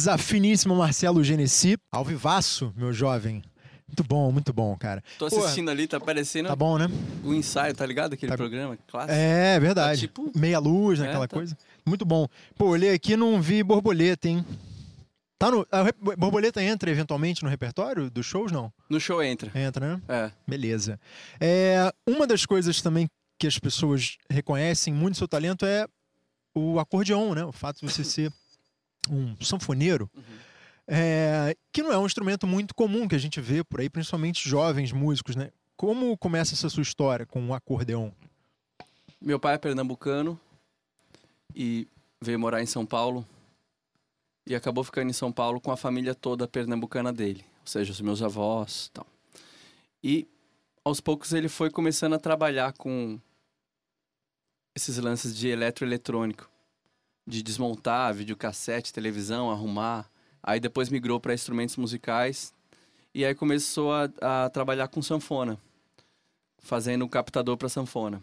Coisa 0.00 0.16
finíssima, 0.16 0.74
Marcelo 0.74 1.22
Genesi. 1.22 1.76
Ao 1.92 2.02
vivaço, 2.02 2.72
meu 2.74 2.90
jovem. 2.90 3.42
Muito 3.86 4.02
bom, 4.02 4.32
muito 4.32 4.50
bom, 4.50 4.74
cara. 4.74 5.04
Tô 5.18 5.28
Pô, 5.28 5.40
assistindo 5.44 5.68
ali, 5.70 5.86
tá 5.86 6.00
parecendo 6.00 6.48
Tá 6.48 6.56
bom, 6.56 6.78
né? 6.78 6.86
o 7.22 7.34
ensaio, 7.34 7.74
tá 7.74 7.84
ligado? 7.84 8.14
Aquele 8.14 8.30
Tá- 8.32 8.36
programa 8.38 8.78
clássico. 8.86 9.12
É, 9.12 9.60
verdade. 9.60 10.08
Tá 10.08 10.22
tipo- 10.24 10.32
Meia 10.34 10.58
luz, 10.58 11.00
né? 11.00 11.04
É, 11.04 11.08
Aquela 11.10 11.28
tá. 11.28 11.36
coisa. 11.36 11.54
Muito 11.84 12.06
bom. 12.06 12.26
Pô, 12.56 12.68
olhei 12.68 12.94
aqui 12.94 13.12
e 13.12 13.16
não 13.16 13.42
vi 13.42 13.62
borboleta, 13.62 14.26
hein? 14.26 14.42
Tá 15.38 15.50
no. 15.50 15.66
A 15.70 15.84
borboleta 16.16 16.62
entra 16.62 16.90
eventualmente 16.90 17.42
no 17.42 17.50
repertório 17.50 18.10
dos 18.10 18.24
shows, 18.24 18.50
não? 18.50 18.72
No 18.88 18.98
show 18.98 19.22
entra. 19.22 19.52
Entra, 19.54 19.96
né? 19.98 20.02
É. 20.08 20.30
Beleza. 20.48 20.98
É, 21.38 21.92
uma 22.08 22.26
das 22.26 22.46
coisas 22.46 22.80
também 22.80 23.06
que 23.38 23.46
as 23.46 23.58
pessoas 23.58 24.16
reconhecem 24.30 24.94
muito 24.94 25.18
seu 25.18 25.28
talento 25.28 25.66
é 25.66 25.86
o 26.54 26.80
acordeon, 26.80 27.34
né? 27.34 27.44
O 27.44 27.52
fato 27.52 27.80
de 27.84 27.92
você 27.92 28.02
ser 28.02 28.32
um 29.08 29.36
sanfoneiro. 29.42 30.10
É, 30.86 31.56
que 31.72 31.82
não 31.82 31.92
é 31.92 31.98
um 31.98 32.06
instrumento 32.06 32.46
muito 32.46 32.74
comum 32.74 33.06
que 33.06 33.14
a 33.14 33.18
gente 33.18 33.40
vê 33.40 33.62
por 33.62 33.80
aí, 33.80 33.88
principalmente 33.88 34.48
jovens 34.48 34.90
músicos, 34.90 35.36
né? 35.36 35.52
Como 35.76 36.18
começa 36.18 36.54
essa 36.54 36.68
sua 36.68 36.82
história 36.82 37.24
com 37.24 37.48
o 37.48 37.54
acordeon? 37.54 38.10
Meu 39.20 39.38
pai 39.38 39.54
é 39.54 39.58
pernambucano 39.58 40.38
e 41.54 41.86
veio 42.20 42.38
morar 42.38 42.60
em 42.60 42.66
São 42.66 42.84
Paulo 42.84 43.26
e 44.46 44.54
acabou 44.54 44.82
ficando 44.82 45.10
em 45.10 45.12
São 45.12 45.30
Paulo 45.30 45.60
com 45.60 45.70
a 45.70 45.76
família 45.76 46.14
toda 46.14 46.48
pernambucana 46.48 47.12
dele, 47.12 47.44
ou 47.60 47.66
seja, 47.66 47.92
os 47.92 48.00
meus 48.00 48.20
avós, 48.20 48.90
tal. 48.92 49.06
E 50.02 50.26
aos 50.84 51.00
poucos 51.00 51.32
ele 51.32 51.48
foi 51.48 51.70
começando 51.70 52.14
a 52.14 52.18
trabalhar 52.18 52.72
com 52.72 53.20
esses 54.74 54.98
lances 54.98 55.36
de 55.36 55.48
eletroeletrônico, 55.48 56.50
de 57.30 57.42
desmontar 57.42 58.12
videocassete, 58.12 58.92
televisão, 58.92 59.50
arrumar. 59.50 60.10
Aí 60.42 60.58
depois 60.58 60.88
migrou 60.88 61.20
para 61.20 61.34
instrumentos 61.34 61.76
musicais 61.76 62.52
e 63.14 63.24
aí 63.24 63.34
começou 63.34 63.92
a, 63.92 64.10
a 64.20 64.50
trabalhar 64.50 64.88
com 64.88 65.00
sanfona, 65.00 65.58
fazendo 66.58 67.08
captador 67.08 67.56
para 67.56 67.68
sanfona. 67.68 68.22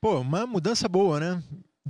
Pô, 0.00 0.20
uma 0.20 0.46
mudança 0.46 0.88
boa, 0.88 1.18
né? 1.18 1.42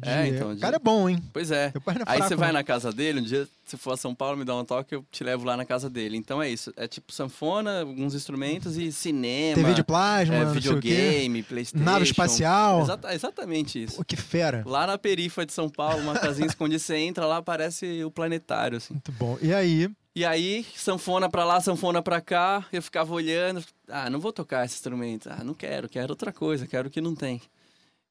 É, 0.02 0.28
então, 0.28 0.52
O 0.52 0.58
cara 0.58 0.76
é 0.76 0.78
bom, 0.78 1.08
hein? 1.08 1.22
Pois 1.32 1.50
é. 1.50 1.72
É 1.74 1.80
Aí 2.06 2.20
você 2.20 2.36
vai 2.36 2.52
na 2.52 2.62
casa 2.62 2.92
dele, 2.92 3.20
um 3.20 3.22
dia, 3.22 3.48
se 3.64 3.76
for 3.76 3.92
a 3.92 3.96
São 3.96 4.14
Paulo, 4.14 4.36
me 4.36 4.44
dá 4.44 4.54
um 4.54 4.64
toque, 4.64 4.94
eu 4.94 5.04
te 5.10 5.24
levo 5.24 5.44
lá 5.44 5.56
na 5.56 5.64
casa 5.64 5.88
dele. 5.88 6.16
Então 6.16 6.42
é 6.42 6.50
isso. 6.50 6.72
É 6.76 6.86
tipo 6.86 7.12
sanfona, 7.12 7.80
alguns 7.80 8.14
instrumentos 8.14 8.76
e 8.76 8.92
cinema. 8.92 9.54
TV 9.54 9.74
de 9.74 9.82
plasma, 9.82 10.34
é, 10.34 10.44
videogame, 10.44 11.42
Playstation. 11.42 11.84
Nave 11.84 12.04
espacial. 12.04 12.82
Exata- 12.82 13.14
exatamente 13.14 13.82
isso. 13.84 13.96
Pô, 13.96 14.04
que 14.04 14.16
fera. 14.16 14.62
Lá 14.66 14.86
na 14.86 14.98
perifa 14.98 15.46
de 15.46 15.52
São 15.52 15.68
Paulo, 15.68 16.02
uma 16.02 16.18
casinha 16.18 16.46
escondida, 16.48 16.78
você 16.78 16.96
entra 16.96 17.24
lá, 17.26 17.40
parece 17.40 18.04
o 18.04 18.10
planetário, 18.10 18.76
assim. 18.78 18.94
Muito 18.94 19.12
bom. 19.12 19.38
E 19.40 19.52
aí, 19.54 19.88
E 20.14 20.24
aí, 20.24 20.64
sanfona 20.74 21.28
pra 21.28 21.44
lá, 21.44 21.60
sanfona 21.60 22.00
pra 22.02 22.20
cá, 22.20 22.64
eu 22.72 22.82
ficava 22.82 23.12
olhando, 23.12 23.62
ah, 23.88 24.08
não 24.10 24.18
vou 24.20 24.32
tocar 24.32 24.64
esse 24.64 24.74
instrumento, 24.74 25.28
ah, 25.30 25.42
não 25.44 25.52
quero, 25.54 25.88
quero 25.88 26.10
outra 26.12 26.32
coisa, 26.32 26.66
quero 26.66 26.88
o 26.88 26.90
que 26.90 27.00
não 27.02 27.14
tem. 27.14 27.40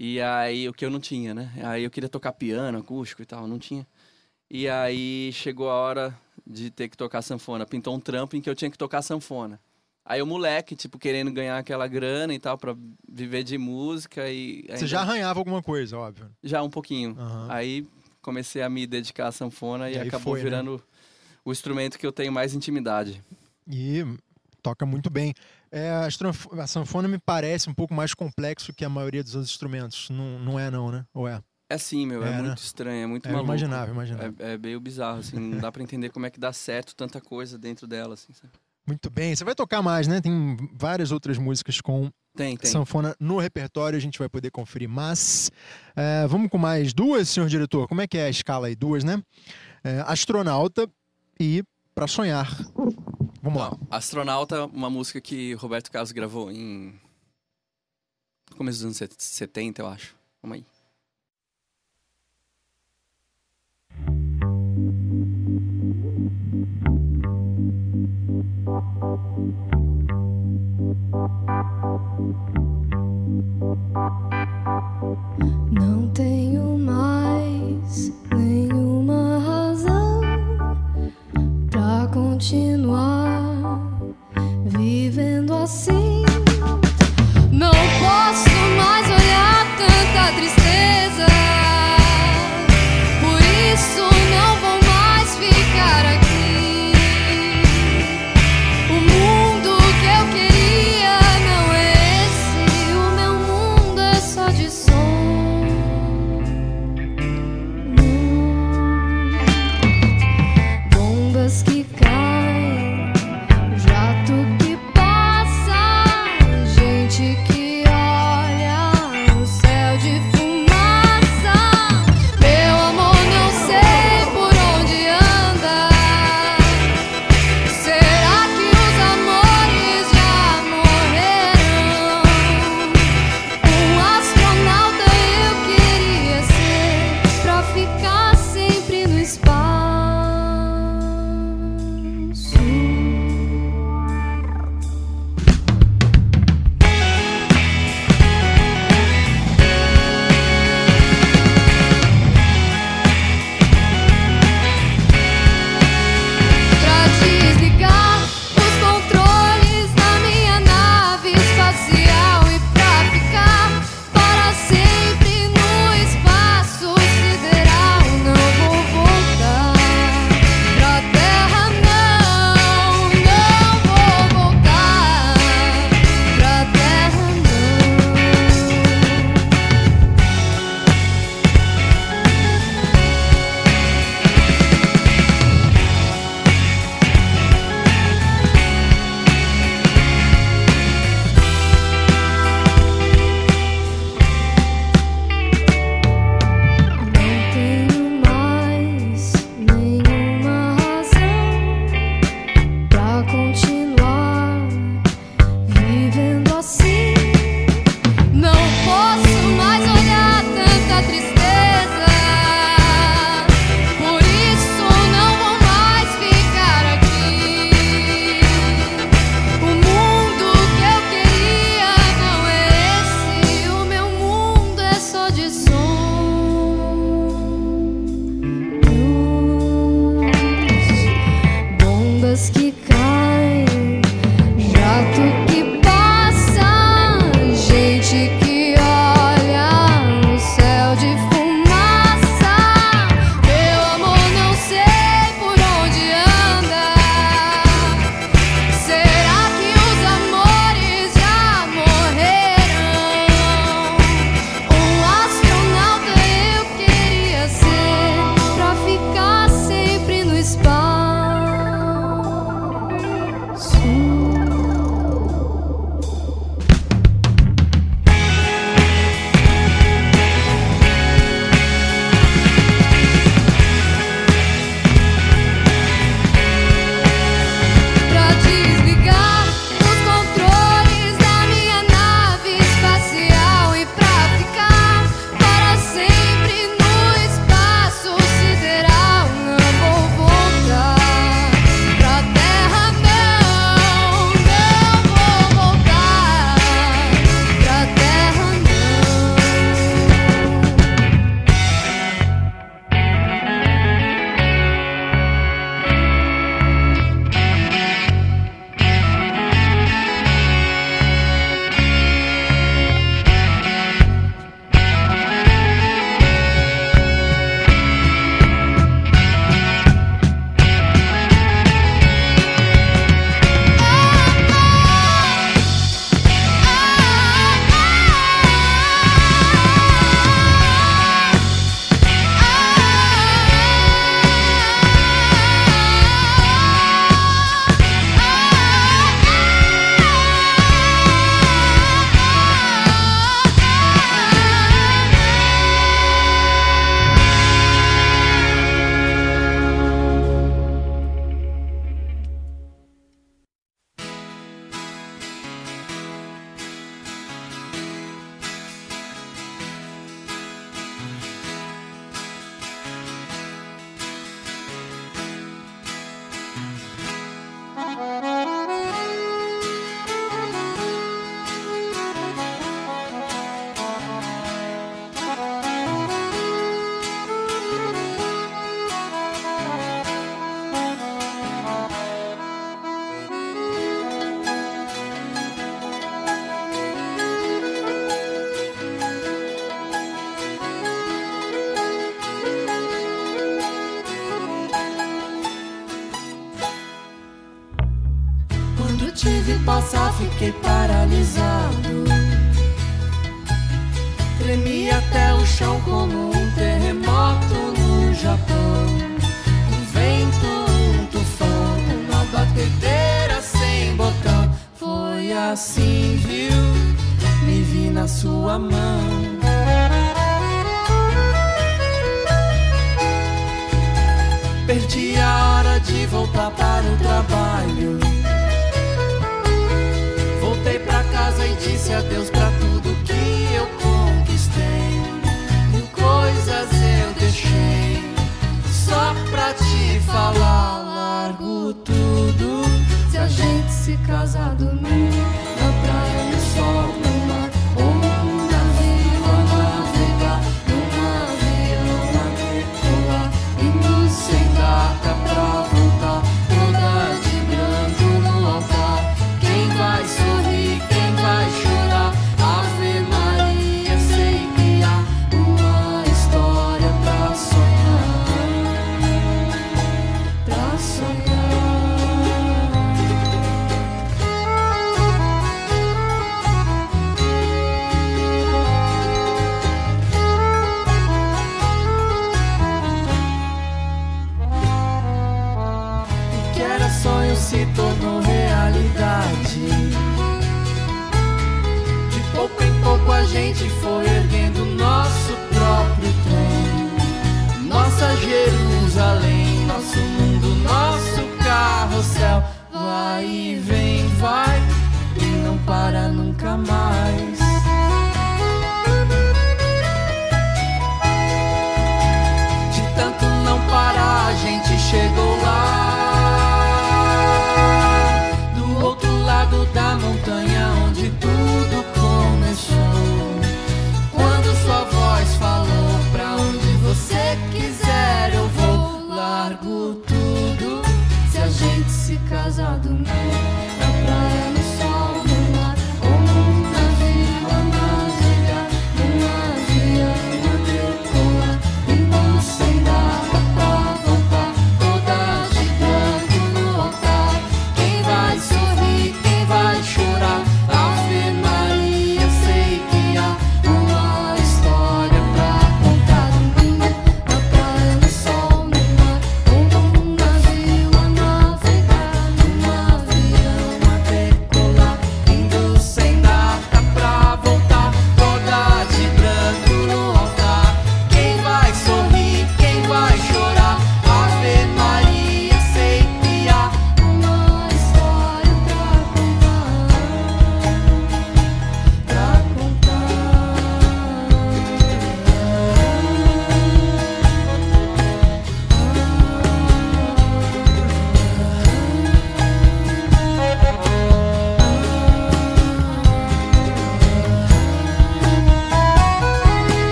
E 0.00 0.20
aí, 0.20 0.68
o 0.68 0.72
que 0.72 0.84
eu 0.84 0.90
não 0.90 1.00
tinha, 1.00 1.34
né? 1.34 1.50
Aí 1.64 1.82
eu 1.82 1.90
queria 1.90 2.08
tocar 2.08 2.30
piano, 2.32 2.78
acústico 2.78 3.20
e 3.20 3.26
tal, 3.26 3.48
não 3.48 3.58
tinha. 3.58 3.84
E 4.48 4.68
aí 4.68 5.32
chegou 5.32 5.68
a 5.68 5.74
hora 5.74 6.16
de 6.46 6.70
ter 6.70 6.88
que 6.88 6.96
tocar 6.96 7.20
sanfona. 7.20 7.66
Pintou 7.66 7.96
um 7.96 7.98
trampo 7.98 8.36
em 8.36 8.40
que 8.40 8.48
eu 8.48 8.54
tinha 8.54 8.70
que 8.70 8.78
tocar 8.78 9.02
sanfona. 9.02 9.58
Aí 10.04 10.22
o 10.22 10.26
moleque, 10.26 10.76
tipo, 10.76 11.00
querendo 11.00 11.32
ganhar 11.32 11.58
aquela 11.58 11.88
grana 11.88 12.32
e 12.32 12.38
tal, 12.38 12.56
pra 12.56 12.76
viver 13.10 13.42
de 13.42 13.58
música 13.58 14.30
e... 14.30 14.62
você 14.68 14.74
ainda- 14.74 14.86
já 14.86 15.00
arranhava 15.00 15.40
alguma 15.40 15.60
coisa, 15.62 15.98
óbvio. 15.98 16.30
Já 16.44 16.62
um 16.62 16.70
pouquinho. 16.70 17.16
Aham. 17.18 17.46
Aí 17.50 17.84
comecei 18.22 18.62
a 18.62 18.70
me 18.70 18.86
dedicar 18.86 19.26
à 19.26 19.32
sanfona 19.32 19.90
e, 19.90 19.94
E 19.94 19.98
acabou 19.98 20.34
foi, 20.34 20.38
né? 20.38 20.44
virando 20.44 20.80
o 21.44 21.50
instrumento 21.50 21.98
que 21.98 22.06
eu 22.06 22.12
tenho 22.12 22.30
mais 22.32 22.54
intimidade. 22.54 23.20
E 23.66 24.06
toca 24.62 24.86
muito 24.86 25.10
bem. 25.10 25.34
É, 25.70 25.90
a, 25.90 26.66
sanfona 26.66 27.08
me 27.08 27.18
parece 27.18 27.68
um 27.68 27.74
pouco 27.74 27.92
mais 27.94 28.14
complexo 28.14 28.72
que 28.72 28.84
a 28.84 28.88
maioria 28.88 29.22
dos 29.22 29.34
outros 29.34 29.50
instrumentos. 29.50 30.10
Não, 30.10 30.38
não 30.38 30.58
é, 30.58 30.70
não, 30.70 30.90
né? 30.90 31.04
Ou 31.12 31.28
é? 31.28 31.42
É 31.70 31.76
sim, 31.76 32.06
meu, 32.06 32.24
é, 32.24 32.28
É, 32.28 32.32
né? 32.32 32.42
muito 32.42 32.58
estranho, 32.58 33.04
é 33.04 33.06
muito 33.06 33.28
É, 33.28 33.32
maluco. 33.32 33.50
imaginava, 33.50 33.90
imaginava. 33.90 34.34
É, 34.38 34.54
é 34.54 34.58
meio 34.58 34.80
bizarro, 34.80 35.18
assim, 35.20 35.38
não 35.38 35.58
dá 35.58 35.70
pra 35.70 35.82
entender 35.82 36.08
como 36.08 36.24
é 36.24 36.30
que 36.30 36.40
dá 36.40 36.52
certo 36.52 36.94
tanta 36.96 37.20
coisa 37.20 37.58
dentro 37.58 37.86
dela, 37.86 38.14
assim, 38.14 38.32
sabe? 38.32 38.52
Muito 38.86 39.10
bem. 39.10 39.36
Você 39.36 39.44
vai 39.44 39.54
tocar 39.54 39.82
mais, 39.82 40.08
né? 40.08 40.18
Tem 40.18 40.56
várias 40.72 41.12
outras 41.12 41.36
músicas 41.36 41.78
com 41.78 42.10
Tem, 42.34 42.56
tem. 42.56 42.70
sanfona 42.70 43.14
no 43.20 43.38
repertório, 43.38 43.98
a 43.98 44.00
gente 44.00 44.18
vai 44.18 44.30
poder 44.30 44.50
conferir. 44.50 44.88
Mas 44.88 45.50
é, 45.94 46.26
vamos 46.26 46.48
com 46.48 46.56
mais 46.56 46.94
duas, 46.94 47.28
senhor 47.28 47.50
diretor. 47.50 47.86
Como 47.86 48.00
é 48.00 48.06
que 48.06 48.16
é 48.16 48.24
a 48.24 48.30
escala 48.30 48.68
aí? 48.68 48.74
Duas, 48.74 49.04
né? 49.04 49.22
É, 49.84 50.02
astronauta 50.06 50.88
e 51.38 51.62
Pra 51.94 52.06
Sonhar. 52.06 52.56
Vamos 53.42 53.60
lá. 53.62 53.76
Astronauta, 53.90 54.66
uma 54.66 54.90
música 54.90 55.20
que 55.20 55.54
Roberto 55.54 55.90
Carlos 55.90 56.12
gravou 56.12 56.50
em. 56.50 56.98
no 58.50 58.56
começo 58.56 58.78
dos 58.78 58.84
anos 58.84 58.96
set- 58.96 59.14
70, 59.22 59.82
eu 59.82 59.86
acho. 59.86 60.16
Vamos 60.42 60.58
aí. 60.58 60.66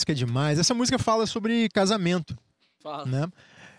Música 0.00 0.12
é 0.12 0.14
demais. 0.14 0.58
Essa 0.58 0.74
música 0.74 0.98
fala 0.98 1.26
sobre 1.26 1.68
casamento, 1.68 2.36
Fala. 2.82 3.04
né? 3.04 3.30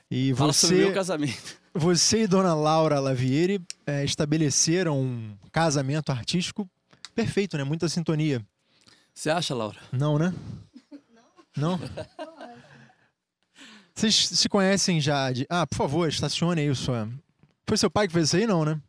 E 0.09 0.33
Fala 0.35 0.53
sobre 0.53 0.75
o 0.75 0.79
meu 0.79 0.87
você, 0.89 0.93
casamento. 0.93 1.61
você 1.73 2.23
e 2.23 2.27
Dona 2.27 2.53
Laura 2.53 2.99
Lavieri 2.99 3.59
eh, 3.87 4.03
estabeleceram 4.03 4.99
um 4.99 5.35
casamento 5.51 6.11
artístico 6.11 6.69
perfeito, 7.15 7.57
né? 7.57 7.63
Muita 7.63 7.89
sintonia. 7.89 8.45
Você 9.13 9.29
acha, 9.29 9.55
Laura? 9.55 9.79
Não, 9.91 10.19
né? 10.19 10.33
Não? 11.57 11.79
Vocês 13.93 14.27
se 14.29 14.47
conhecem 14.47 15.01
já 15.01 15.31
de... 15.31 15.45
Ah, 15.49 15.65
por 15.65 15.75
favor, 15.75 16.07
estacione 16.07 16.61
aí 16.61 16.69
o 16.69 16.75
sua... 16.75 17.09
Foi 17.67 17.77
seu 17.77 17.89
pai 17.89 18.07
que 18.07 18.13
fez 18.13 18.27
isso 18.27 18.37
aí, 18.37 18.47
não, 18.47 18.63
né? 18.63 18.79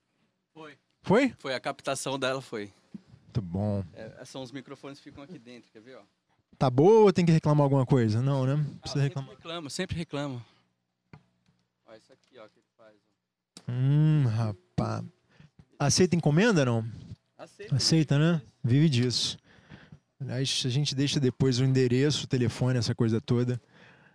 Foi. 0.55 0.77
Foi? 1.03 1.35
Foi, 1.39 1.55
a 1.55 1.61
captação 1.61 2.19
dela 2.19 2.41
foi. 2.41 2.73
Muito 3.25 3.43
bom. 3.43 3.85
É, 3.95 4.25
são 4.25 4.43
os 4.43 4.53
microfones 4.53 4.99
que 4.99 5.05
ficam 5.05 5.25
aqui 5.25 5.39
dentro, 5.39 5.71
quer 5.73 5.81
ver, 5.81 5.97
ó? 5.97 6.03
Tá 6.63 6.71
boa 6.71 7.07
ou 7.07 7.13
tem 7.13 7.27
que 7.27 7.33
reclamar 7.33 7.65
alguma 7.65 7.85
coisa? 7.85 8.23
Não, 8.23 8.47
né? 8.47 8.53
Ah, 8.53 8.79
Precisa 8.83 9.03
sempre 9.03 9.09
reclamar. 9.09 9.31
reclama, 9.31 9.69
sempre 9.71 9.97
reclama. 9.97 10.47
Ó, 11.85 11.95
isso 11.97 12.13
aqui, 12.13 12.39
ó, 12.39 12.47
que 12.47 12.61
ele 12.61 12.67
faz. 12.79 12.95
Hum, 13.69 14.27
rapaz. 14.29 15.05
Aceita 15.77 16.15
encomenda, 16.15 16.65
não? 16.65 16.89
Aceita. 17.37 17.75
Aceita, 17.75 18.17
né? 18.17 18.41
Vive 18.63 18.89
disso. 18.89 19.37
Aliás, 20.21 20.63
a 20.65 20.69
gente 20.69 20.95
deixa 20.95 21.19
depois 21.19 21.59
o 21.59 21.65
endereço, 21.65 22.27
o 22.27 22.29
telefone, 22.29 22.79
essa 22.79 22.95
coisa 22.95 23.21
toda, 23.21 23.61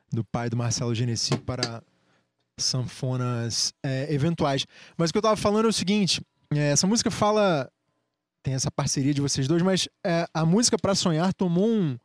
do 0.10 0.24
pai 0.24 0.50
do 0.50 0.56
Marcelo 0.56 0.96
Genesi 0.96 1.38
para 1.40 1.84
sanfonas 2.58 3.74
é, 3.84 4.14
eventuais. 4.14 4.66
Mas 4.96 5.10
o 5.10 5.14
que 5.14 5.18
eu 5.18 5.22
tava 5.22 5.36
falando 5.36 5.66
é 5.66 5.70
o 5.70 5.74
seguinte: 5.74 6.22
é, 6.54 6.70
essa 6.70 6.88
música 6.88 7.12
fala. 7.12 7.70
Tem 8.42 8.54
essa 8.54 8.72
parceria 8.72 9.14
de 9.14 9.20
vocês 9.20 9.50
dois, 9.50 9.62
mas 9.62 9.90
é, 10.06 10.26
a 10.34 10.46
música 10.46 10.78
para 10.78 10.96
sonhar 10.96 11.34
tomou 11.34 11.68
um, 11.68 11.98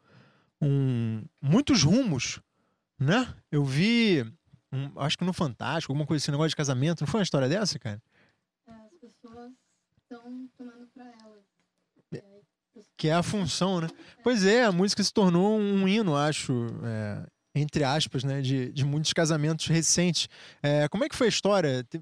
um- 0.63 1.25
muitos 1.41 1.83
rumos, 1.83 2.41
né? 2.99 3.35
Eu 3.51 3.65
vi, 3.65 4.23
um, 4.73 4.99
acho 5.01 5.19
que 5.19 5.25
no 5.25 5.33
Fantástico, 5.33 5.93
alguma 5.93 6.07
coisa 6.07 6.23
assim, 6.23 6.31
negócio 6.31 6.51
de 6.51 6.57
casamento. 6.57 7.01
Não 7.01 7.09
foi 7.09 7.19
uma 7.21 7.25
história 7.25 7.49
dessa, 7.49 7.79
cara? 7.79 8.01
As 8.67 8.93
pessoas 9.01 9.53
estão 10.03 10.49
tomando 10.57 10.87
pra 10.95 11.05
elas. 11.23 11.43
Que 12.97 13.09
é 13.09 13.13
a 13.15 13.23
função, 13.23 13.81
né? 13.81 13.89
Pois 14.23 14.45
é, 14.45 14.65
a 14.65 14.73
música 14.73 15.03
se 15.03 15.13
tornou 15.13 15.59
um 15.59 15.87
hino, 15.87 16.17
acho, 16.17 16.53
é, 16.85 17.27
entre 17.55 17.85
aspas, 17.85 18.23
né? 18.25 18.41
De, 18.41 18.73
de 18.73 18.85
muitos 18.85 19.13
casamentos 19.13 19.67
recentes. 19.67 20.29
É, 20.63 20.89
como 20.89 21.05
é 21.05 21.09
que 21.09 21.17
foi 21.17 21.27
a 21.27 21.31
história? 21.31 21.85
Te- 21.85 22.01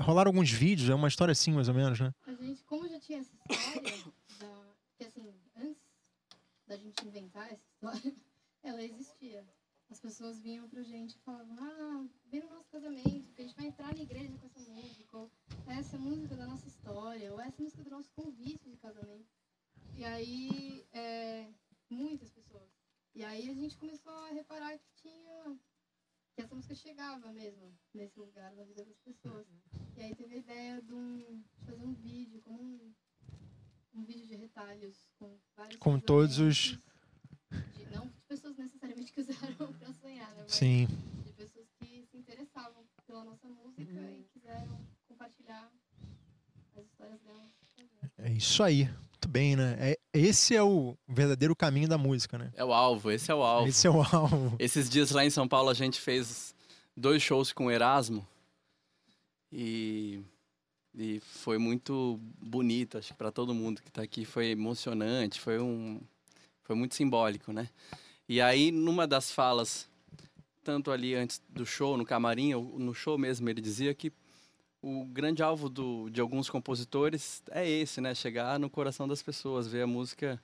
Rolaram 0.00 0.30
alguns 0.30 0.50
vídeos, 0.50 0.88
é 0.88 0.94
uma 0.94 1.08
história 1.08 1.32
assim, 1.32 1.52
mais 1.52 1.68
ou 1.68 1.74
menos, 1.74 1.98
né? 2.00 2.12
A 2.26 2.32
gente, 2.32 2.62
como 2.64 2.88
já 2.88 2.98
tinha 3.00 3.18
essa 3.20 3.30
história, 3.50 3.82
da, 4.40 4.46
que 4.98 5.04
assim, 5.04 5.34
antes 5.56 5.82
da 6.66 6.76
gente 6.76 7.06
inventar 7.06 7.46
essa 7.46 7.60
ela 8.62 8.82
existia. 8.82 9.46
As 9.88 10.00
pessoas 10.00 10.40
vinham 10.40 10.68
pra 10.68 10.82
gente 10.82 11.14
e 11.14 11.20
falavam, 11.20 11.56
ah, 11.60 12.08
vem 12.28 12.40
no 12.42 12.50
nosso 12.50 12.68
casamento, 12.70 13.24
porque 13.26 13.42
a 13.42 13.44
gente 13.44 13.56
vai 13.56 13.66
entrar 13.66 13.94
na 13.94 14.02
igreja 14.02 14.36
com 14.38 14.46
essa 14.46 14.60
música, 14.70 15.16
ou 15.16 15.30
essa 15.68 15.96
música 15.98 16.34
da 16.34 16.46
nossa 16.46 16.66
história, 16.66 17.32
ou 17.32 17.40
essa 17.40 17.62
música 17.62 17.84
do 17.84 17.90
nosso 17.90 18.10
convite 18.12 18.68
de 18.68 18.76
casamento. 18.78 19.28
E 19.94 20.04
aí, 20.04 20.84
é, 20.92 21.48
muitas 21.88 22.30
pessoas. 22.32 22.68
E 23.14 23.24
aí 23.24 23.48
a 23.48 23.54
gente 23.54 23.76
começou 23.78 24.12
a 24.12 24.30
reparar 24.30 24.76
que 24.76 24.90
tinha. 24.96 25.56
que 26.34 26.42
essa 26.42 26.54
música 26.54 26.74
chegava 26.74 27.32
mesmo 27.32 27.72
nesse 27.94 28.18
lugar 28.18 28.52
na 28.56 28.64
vida 28.64 28.84
das 28.84 28.98
pessoas. 28.98 29.46
E 29.96 30.02
aí 30.02 30.14
teve 30.16 30.34
a 30.34 30.38
ideia 30.38 30.82
de, 30.82 30.92
um, 30.92 31.40
de 31.58 31.64
fazer 31.64 31.82
um 31.84 31.94
vídeo, 31.94 32.42
como 32.42 32.60
um, 32.60 32.92
um 33.94 34.04
vídeo 34.04 34.26
de 34.26 34.34
retalhos 34.34 35.08
com 35.18 35.38
vários 35.56 35.76
Com 35.78 35.98
todos 36.00 36.38
os- 36.40 36.72
casamentos 36.72 36.86
de- 37.78 37.86
não 37.96 38.06
de 38.08 38.20
pessoas 38.36 38.56
necessariamente 38.58 39.12
que 39.12 39.20
usaram 39.20 39.72
pra 39.78 39.92
sonhar, 39.94 40.28
né? 40.28 40.42
Mas 40.42 40.52
Sim. 40.52 40.88
de 41.24 41.32
pessoas 41.32 41.66
que 41.80 42.04
se 42.10 42.16
interessavam 42.18 42.84
pela 43.06 43.24
nossa 43.24 43.48
música 43.48 43.82
e 43.82 44.26
quiseram 44.32 44.78
compartilhar 45.08 45.70
as 46.76 46.84
histórias 46.84 47.20
delas. 47.20 47.50
É 48.18 48.32
isso 48.32 48.62
aí. 48.62 48.84
Muito 48.84 49.28
bem, 49.28 49.56
né? 49.56 49.76
É, 49.80 49.98
esse 50.12 50.54
é 50.54 50.62
o 50.62 50.96
verdadeiro 51.08 51.56
caminho 51.56 51.88
da 51.88 51.96
música, 51.96 52.36
né? 52.36 52.52
É 52.54 52.64
o 52.64 52.72
alvo, 52.72 53.10
esse 53.10 53.30
é 53.30 53.34
o 53.34 53.42
alvo. 53.42 53.68
Esse 53.68 53.86
é 53.86 53.90
o 53.90 54.02
alvo. 54.02 54.56
Esses 54.60 54.90
dias 54.90 55.10
lá 55.10 55.24
em 55.24 55.30
São 55.30 55.48
Paulo 55.48 55.70
a 55.70 55.74
gente 55.74 55.98
fez 55.98 56.54
dois 56.94 57.22
shows 57.22 57.52
com 57.52 57.66
o 57.66 57.70
Erasmo 57.70 58.26
e, 59.50 60.20
e 60.94 61.20
foi 61.20 61.56
muito 61.56 62.20
bonito, 62.38 62.98
acho 62.98 63.08
que 63.08 63.18
para 63.18 63.32
todo 63.32 63.54
mundo 63.54 63.80
que 63.80 63.88
está 63.88 64.02
aqui 64.02 64.24
foi 64.26 64.48
emocionante, 64.48 65.40
foi 65.40 65.58
um 65.58 66.00
foi 66.62 66.74
muito 66.74 66.94
simbólico, 66.94 67.52
né? 67.52 67.70
E 68.28 68.40
aí 68.40 68.70
numa 68.70 69.06
das 69.06 69.30
falas, 69.30 69.88
tanto 70.64 70.90
ali 70.90 71.14
antes 71.14 71.40
do 71.48 71.64
show 71.64 71.96
no 71.96 72.04
camarim, 72.04 72.54
ou 72.54 72.78
no 72.78 72.94
show 72.94 73.16
mesmo 73.16 73.48
ele 73.48 73.60
dizia 73.60 73.94
que 73.94 74.12
o 74.82 75.04
grande 75.04 75.42
alvo 75.42 75.68
do, 75.68 76.08
de 76.10 76.20
alguns 76.20 76.48
compositores 76.48 77.42
é 77.50 77.68
esse, 77.68 78.00
né? 78.00 78.14
Chegar 78.14 78.58
no 78.58 78.70
coração 78.70 79.08
das 79.08 79.22
pessoas, 79.22 79.66
ver 79.66 79.82
a 79.82 79.86
música 79.86 80.40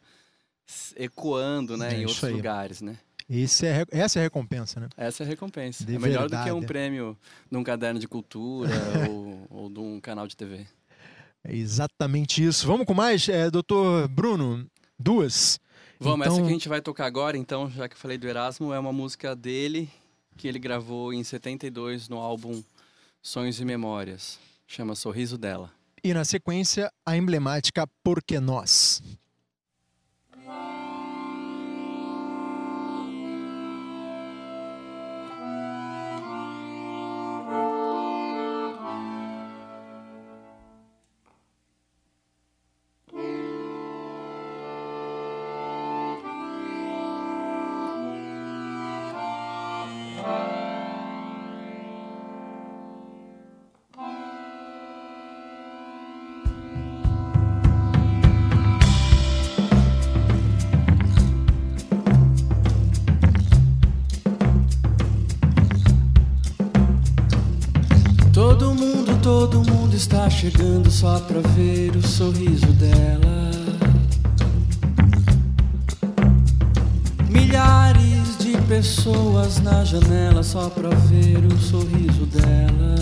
ecoando, 0.97 1.77
né? 1.77 1.95
É 1.95 1.99
em 1.99 2.05
isso 2.05 2.09
outros 2.09 2.25
aí. 2.25 2.33
lugares, 2.33 2.81
né? 2.81 2.99
Esse 3.29 3.67
é, 3.67 3.87
essa 3.91 4.19
é 4.19 4.23
a 4.23 4.25
recompensa, 4.25 4.81
né? 4.81 4.89
Essa 4.97 5.23
é 5.23 5.27
a 5.27 5.29
recompensa. 5.29 5.85
De 5.85 5.95
é 5.95 5.99
melhor 5.99 6.29
do 6.29 6.31
que 6.31 6.37
verdade. 6.37 6.53
um 6.53 6.63
prêmio 6.63 7.17
num 7.51 7.63
caderno 7.63 8.01
de 8.01 8.09
cultura 8.09 8.71
ou, 9.09 9.47
ou 9.49 9.71
de 9.71 9.79
um 9.79 10.01
canal 10.01 10.27
de 10.27 10.37
TV. 10.37 10.67
É 11.45 11.55
exatamente 11.55 12.45
isso. 12.45 12.67
Vamos 12.67 12.87
com 12.87 12.95
mais? 12.95 13.29
É, 13.29 13.51
doutor 13.51 14.09
Bruno, 14.09 14.67
duas. 14.99 15.61
Vamos, 16.03 16.27
essa 16.27 16.35
Então- 16.37 16.47
que 16.47 16.51
a 16.51 16.55
gente 16.55 16.69
vai 16.69 16.81
tocar 16.81 17.07
agora, 17.07 17.37
então, 17.39 17.71
já 17.71 17.89
que 17.89 17.95
eu 17.95 17.99
falei 17.99 18.19
do 18.19 18.27
Erasmo, 18.27 18.73
é 18.73 18.79
uma 18.79 18.93
música 18.93 19.35
dele 19.37 19.89
que 20.37 20.49
ele 20.49 20.59
gravou 20.59 21.13
em 21.13 21.23
72 21.23 22.09
no 22.09 22.19
álbum 22.19 22.63
Sonhos 23.23 23.61
e 23.61 23.65
Memórias. 23.65 24.39
Chama 24.67 24.95
Sorriso 24.95 25.39
dela. 25.39 25.71
E 26.03 26.13
na 26.13 26.25
sequência, 26.25 26.91
a 27.07 27.17
emblemática 27.17 27.87
Porque 28.03 28.41
Nós. 28.41 29.01
Só 70.93 71.19
pra 71.21 71.41
ver 71.41 71.97
o 71.97 72.07
sorriso 72.07 72.67
dela. 72.75 73.51
Milhares 77.31 78.37
de 78.39 78.59
pessoas 78.69 79.59
na 79.61 79.85
janela 79.85 80.43
só 80.43 80.69
pra 80.69 80.91
ver 80.91 81.39
o 81.47 81.59
sorriso 81.59 82.27
dela. 82.27 82.95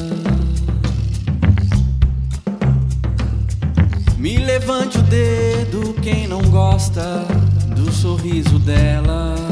Me 4.16 4.38
levante 4.38 4.98
o 4.98 5.02
dedo 5.02 5.92
quem 6.00 6.28
não 6.28 6.42
gosta 6.42 7.26
do 7.74 7.90
sorriso 7.90 8.58
dela. 8.60 9.49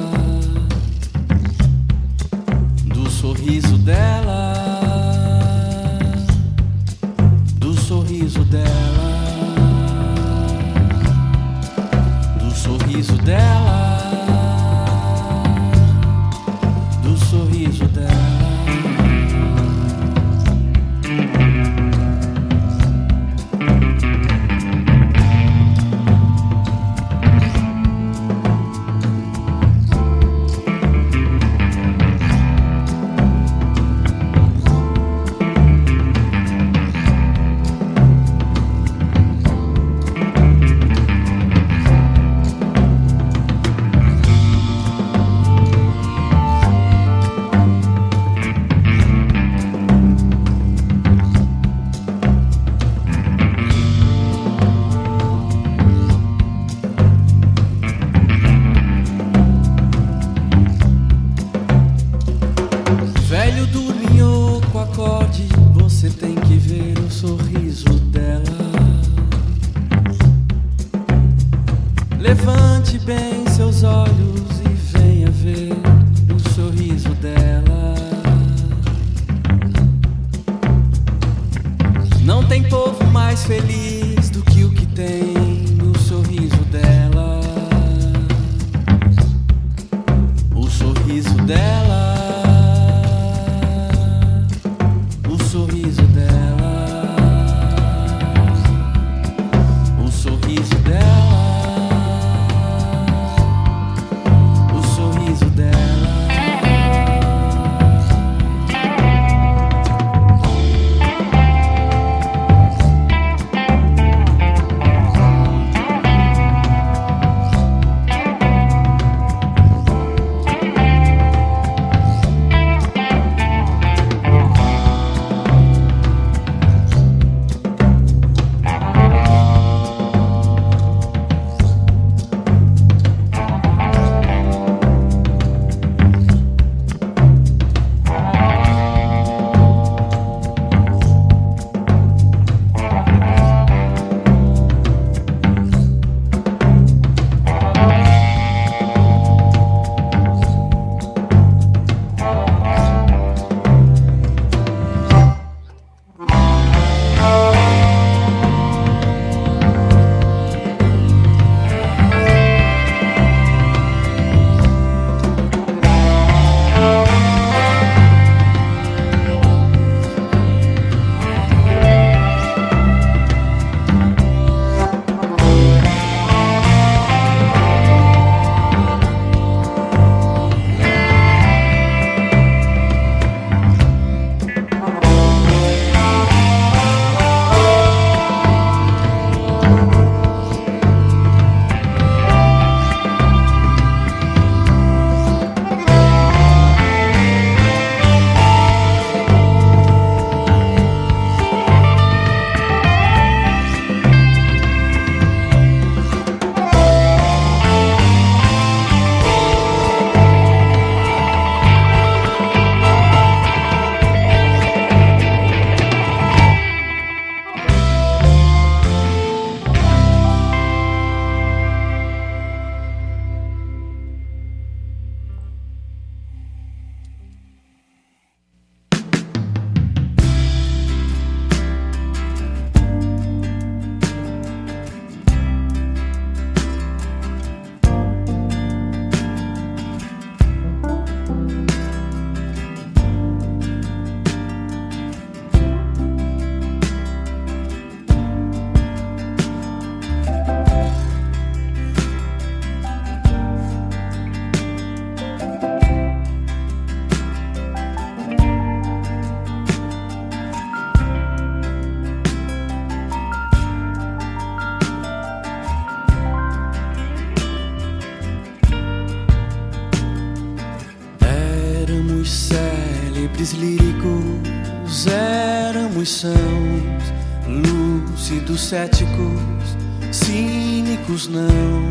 Céticos, 278.68 279.78
cínicos 280.12 281.26
não, 281.26 281.88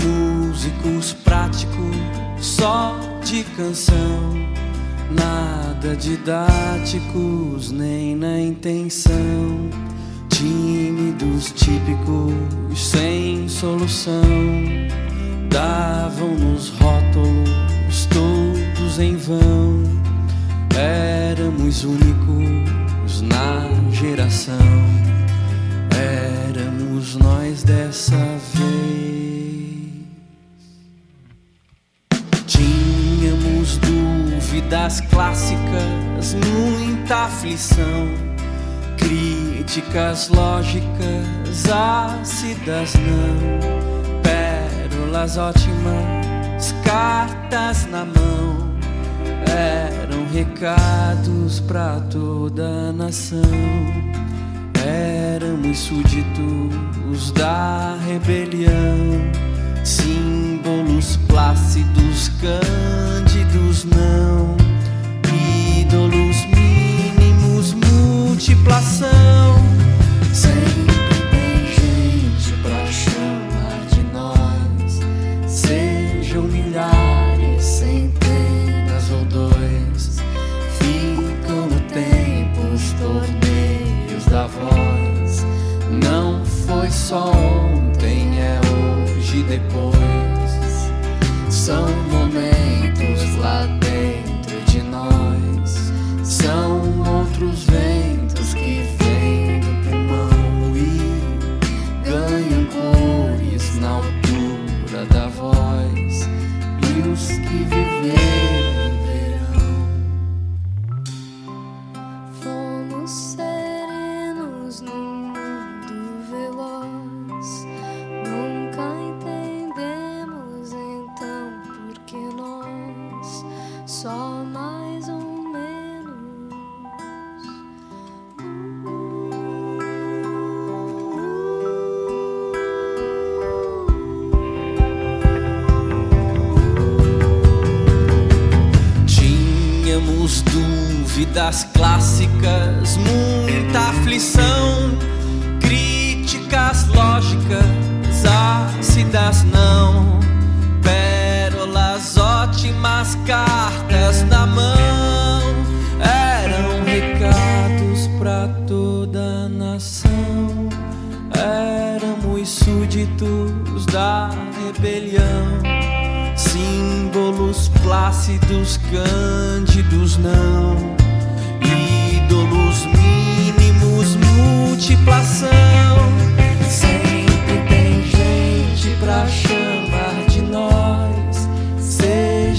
músicos 0.00 1.12
práticos, 1.24 1.96
só 2.40 2.96
de 3.24 3.42
canção, 3.56 4.32
nada 5.10 5.96
didáticos 5.96 7.72
nem 7.72 8.14
na 8.14 8.38
intenção, 8.40 9.68
tímidos 10.28 11.50
típicos, 11.56 12.34
sem 12.72 13.48
solução. 13.48 14.22
Davam-nos 15.48 16.68
rótulos 16.68 18.06
todos 18.12 19.00
em 19.00 19.16
vão. 19.16 19.82
Éramos 20.78 21.82
únicos 21.82 23.22
na 23.22 23.90
geração, 23.90 24.56
éramos 27.00 27.16
nós 27.16 27.62
dessa 27.62 28.16
vez. 28.54 29.90
Tínhamos 32.46 33.78
dúvidas 33.78 35.00
clássicas, 35.00 36.34
muita 36.34 37.24
aflição, 37.24 38.08
críticas 38.98 40.28
lógicas, 40.28 41.70
ácidas 41.70 42.92
não 42.94 44.20
pérolas 44.22 45.38
ótimas, 45.38 46.74
cartas 46.84 47.86
na 47.86 48.04
mão, 48.04 48.74
eram 49.46 50.26
recados 50.30 51.60
pra 51.60 52.00
toda 52.10 52.88
a 52.88 52.92
nação. 52.92 53.40
Éramos 55.50 55.78
súditos 55.80 57.32
da 57.32 57.98
rebelião, 58.06 58.70
símbolos 59.82 61.16
plácidos, 61.26 62.30
cândidos 62.40 63.84
não, 63.84 64.56
ídolos 65.76 66.36
mínimos, 66.54 67.74
multiplação. 67.74 69.10
Sempre 70.32 70.69
só 87.10 87.32
ontem 87.32 88.38
é 88.38 88.60
hoje 89.16 89.42
depois. 89.42 90.92
São 91.50 91.84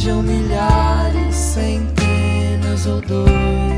sejam 0.02 0.24
milhares, 0.24 1.36
centenas 1.36 2.88
ou 2.88 3.02
dois. 3.02 3.71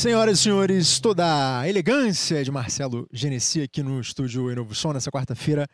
Senhoras 0.00 0.38
e 0.38 0.42
senhores, 0.44 0.98
toda 0.98 1.60
a 1.60 1.68
elegância 1.68 2.42
de 2.42 2.50
Marcelo 2.50 3.06
Genesi 3.12 3.60
aqui 3.60 3.82
no 3.82 4.00
estúdio 4.00 4.50
Enovo 4.50 4.74
Som 4.74 4.94
nessa 4.94 5.10
quarta-feira. 5.10 5.68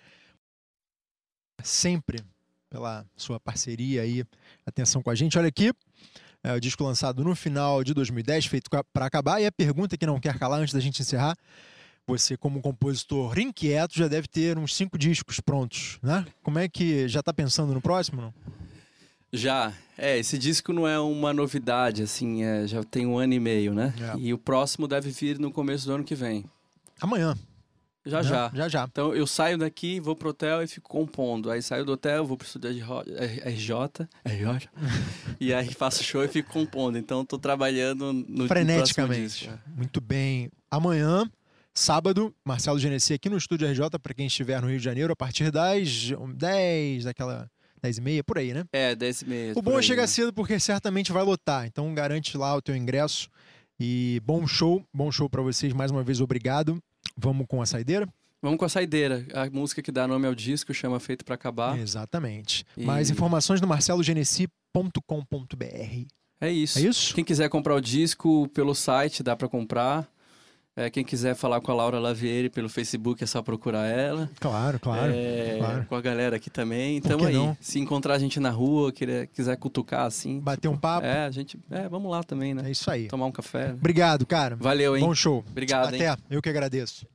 Sempre 1.62 2.18
pela 2.68 3.06
sua 3.16 3.38
parceria 3.38 4.02
aí, 4.02 4.24
atenção 4.66 5.00
com 5.00 5.10
a 5.10 5.14
gente. 5.14 5.38
Olha 5.38 5.46
aqui, 5.46 5.72
é 6.42 6.52
o 6.52 6.58
disco 6.58 6.82
lançado 6.82 7.22
no 7.22 7.36
final 7.36 7.84
de 7.84 7.94
2010, 7.94 8.46
feito 8.46 8.68
para 8.68 9.06
acabar. 9.06 9.40
E 9.40 9.46
a 9.46 9.52
pergunta 9.52 9.96
que 9.96 10.04
não 10.04 10.18
quer 10.18 10.36
calar 10.40 10.58
antes 10.58 10.74
da 10.74 10.80
gente 10.80 11.00
encerrar: 11.00 11.36
você, 12.04 12.36
como 12.36 12.60
compositor 12.60 13.38
inquieto, 13.38 13.94
já 13.96 14.08
deve 14.08 14.26
ter 14.26 14.58
uns 14.58 14.74
cinco 14.74 14.98
discos 14.98 15.38
prontos, 15.38 16.00
né? 16.02 16.26
Como 16.42 16.58
é 16.58 16.68
que 16.68 17.06
já 17.06 17.20
está 17.20 17.32
pensando 17.32 17.72
no 17.72 17.80
próximo? 17.80 18.22
Não? 18.22 18.34
Já. 19.36 19.72
É, 19.98 20.18
esse 20.18 20.36
disco 20.36 20.72
não 20.72 20.86
é 20.86 20.98
uma 20.98 21.32
novidade, 21.32 22.02
assim, 22.02 22.42
é, 22.44 22.66
já 22.66 22.82
tem 22.84 23.06
um 23.06 23.18
ano 23.18 23.32
e 23.32 23.40
meio, 23.40 23.72
né? 23.72 23.94
É. 23.98 24.18
E 24.18 24.32
o 24.32 24.38
próximo 24.38 24.86
deve 24.86 25.10
vir 25.10 25.38
no 25.38 25.50
começo 25.50 25.86
do 25.86 25.94
ano 25.94 26.04
que 26.04 26.14
vem. 26.14 26.44
Amanhã. 27.00 27.34
Já, 28.04 28.18
né? 28.18 28.22
já. 28.22 28.50
Já, 28.54 28.68
já. 28.68 28.84
Então 28.84 29.14
eu 29.14 29.26
saio 29.26 29.58
daqui, 29.58 29.98
vou 29.98 30.14
pro 30.14 30.30
hotel 30.30 30.62
e 30.62 30.68
fico 30.68 30.88
compondo. 30.88 31.50
Aí 31.50 31.60
saio 31.60 31.84
do 31.84 31.92
hotel, 31.92 32.24
vou 32.24 32.36
pro 32.36 32.46
estúdio 32.46 32.70
RJ, 32.70 34.08
RJ, 34.24 34.68
e 35.40 35.52
aí 35.52 35.72
faço 35.74 36.04
show 36.04 36.22
e 36.22 36.28
fico 36.28 36.52
compondo. 36.52 36.96
Então 36.96 37.24
tô 37.24 37.38
trabalhando 37.38 38.12
no 38.12 38.42
no 38.42 38.48
freneticamente. 38.48 39.48
disco. 39.48 39.58
Muito 39.74 40.00
bem. 40.00 40.50
Amanhã, 40.70 41.28
sábado, 41.74 42.34
Marcelo 42.44 42.78
Genesi 42.78 43.14
aqui 43.14 43.28
no 43.28 43.36
Estúdio 43.36 43.68
RJ, 43.68 43.98
para 44.00 44.14
quem 44.14 44.26
estiver 44.26 44.60
no 44.62 44.68
Rio 44.68 44.78
de 44.78 44.84
Janeiro, 44.84 45.12
a 45.12 45.16
partir 45.16 45.50
das 45.50 46.12
10, 46.34 47.04
daquela 47.04 47.50
10 47.82 47.98
e 47.98 48.00
meia, 48.00 48.24
por 48.24 48.38
aí, 48.38 48.52
né? 48.54 48.64
É, 48.72 48.94
10 48.94 49.22
meses. 49.24 49.56
O 49.56 49.62
bom 49.62 49.78
é 49.78 49.82
chegar 49.82 50.06
cedo 50.06 50.32
porque 50.32 50.58
certamente 50.58 51.12
vai 51.12 51.22
lotar. 51.22 51.66
Então 51.66 51.92
garante 51.94 52.36
lá 52.36 52.54
o 52.56 52.62
teu 52.62 52.74
ingresso. 52.76 53.28
E 53.78 54.20
bom 54.24 54.46
show, 54.46 54.82
bom 54.92 55.10
show 55.12 55.28
para 55.28 55.42
vocês. 55.42 55.72
Mais 55.72 55.90
uma 55.90 56.02
vez, 56.02 56.20
obrigado. 56.20 56.78
Vamos 57.16 57.46
com 57.48 57.60
a 57.60 57.66
saideira? 57.66 58.08
Vamos 58.42 58.58
com 58.58 58.64
a 58.64 58.68
saideira. 58.68 59.26
A 59.34 59.48
música 59.50 59.82
que 59.82 59.90
dá 59.92 60.06
nome 60.06 60.26
ao 60.26 60.34
disco 60.34 60.72
chama 60.74 61.00
Feito 61.00 61.24
pra 61.24 61.34
Acabar. 61.34 61.78
Exatamente. 61.78 62.64
E- 62.76 62.84
Mais 62.84 63.10
informações 63.10 63.60
no 63.60 63.66
marcelogenesi.com.br. 63.66 66.06
É 66.40 66.50
isso. 66.50 66.78
É 66.78 66.82
isso? 66.82 67.14
Quem 67.14 67.24
quiser 67.24 67.48
comprar 67.48 67.74
o 67.74 67.80
disco 67.80 68.48
pelo 68.48 68.74
site, 68.74 69.22
dá 69.22 69.34
pra 69.34 69.48
comprar. 69.48 70.06
É, 70.76 70.90
quem 70.90 71.02
quiser 71.02 71.34
falar 71.34 71.58
com 71.62 71.72
a 71.72 71.74
Laura 71.74 71.98
Lavieri 71.98 72.50
pelo 72.50 72.68
Facebook, 72.68 73.24
é 73.24 73.26
só 73.26 73.40
procurar 73.40 73.86
ela. 73.86 74.30
Claro, 74.38 74.78
claro. 74.78 75.10
É, 75.10 75.56
claro. 75.58 75.86
Com 75.86 75.94
a 75.94 76.00
galera 76.02 76.36
aqui 76.36 76.50
também. 76.50 77.00
Que 77.00 77.10
aí. 77.10 77.32
não? 77.32 77.56
Se 77.60 77.78
encontrar 77.78 78.14
a 78.14 78.18
gente 78.18 78.38
na 78.38 78.50
rua, 78.50 78.92
querer, 78.92 79.26
quiser 79.28 79.56
cutucar 79.56 80.04
assim. 80.04 80.38
Bater 80.38 80.68
um 80.68 80.76
papo. 80.76 81.06
É, 81.06 81.24
a 81.24 81.30
gente. 81.30 81.58
É, 81.70 81.88
vamos 81.88 82.10
lá 82.10 82.22
também, 82.22 82.52
né? 82.52 82.64
É 82.66 82.70
isso 82.70 82.90
aí. 82.90 83.08
Tomar 83.08 83.24
um 83.24 83.32
café. 83.32 83.70
Obrigado, 83.70 84.26
cara. 84.26 84.54
Valeu, 84.56 84.94
hein? 84.96 85.02
Bom 85.02 85.14
show. 85.14 85.42
Obrigado, 85.50 85.94
hein? 85.94 86.06
Até. 86.06 86.22
Eu 86.28 86.42
que 86.42 86.50
agradeço. 86.50 87.06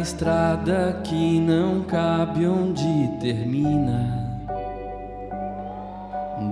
Estrada 0.00 1.00
que 1.04 1.38
não 1.38 1.82
cabe 1.82 2.46
onde 2.46 3.08
termina, 3.20 4.26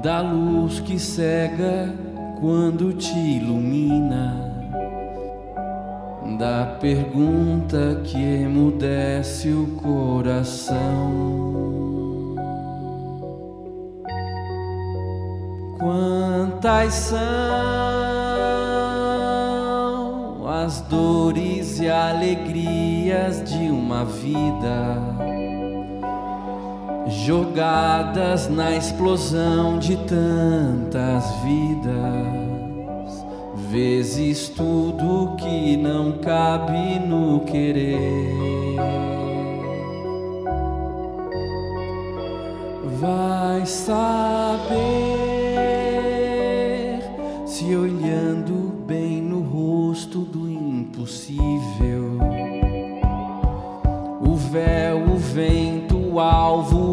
da 0.02 0.20
luz 0.20 0.80
que 0.80 0.98
cega 0.98 1.94
quando 2.40 2.92
te 2.92 3.18
ilumina, 3.18 4.52
da 6.38 6.76
pergunta 6.78 8.02
que 8.04 8.18
emudece 8.18 9.48
o 9.48 9.66
coração. 9.82 10.76
Quantas 15.78 16.94
são 16.94 17.18
as 20.48 20.82
dores 20.82 21.80
e 21.80 21.88
alegrias 21.88 22.87
de 23.08 23.70
uma 23.70 24.04
vida 24.04 24.98
jogadas 27.24 28.50
na 28.50 28.76
explosão 28.76 29.78
de 29.78 29.96
tantas 29.96 31.24
vidas, 31.42 33.24
vezes 33.70 34.50
tudo 34.50 35.36
que 35.36 35.74
não 35.78 36.18
cabe 36.18 36.98
no 36.98 37.40
querer. 37.46 38.76
Vai 43.00 43.64
saber 43.64 44.68
se 47.46 47.74
olhando 47.74 48.84
bem 48.86 49.22
no 49.22 49.40
rosto 49.40 50.18
do 50.18 50.46
impossível, 50.46 51.67
alvo 56.48 56.87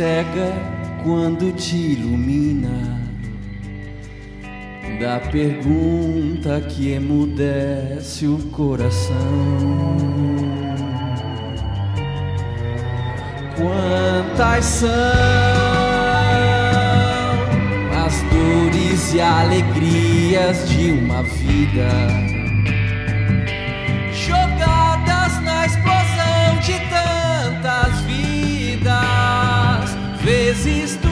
cega 0.00 0.50
quando 1.04 1.52
te 1.54 1.76
ilumina, 1.76 3.02
da 4.98 5.20
pergunta 5.30 6.58
que 6.62 6.92
emudece 6.92 8.26
o 8.26 8.38
coração. 8.50 9.14
Quantas 13.58 14.64
são 14.64 14.88
as 18.02 18.22
dores 18.32 19.12
e 19.12 19.20
alegrias 19.20 20.66
de 20.66 20.92
uma 20.92 21.22
vida? 21.22 22.29
existo. 30.50 31.09